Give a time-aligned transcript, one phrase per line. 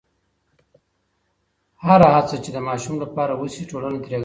[1.83, 4.19] هره هڅه چې د ماشوم لپاره وشي، ټولنه ترې ګټه اخلي.